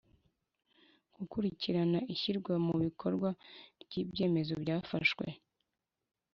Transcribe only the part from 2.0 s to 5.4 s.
ishyirwamubikorwa ry’ibyemezo byafashwe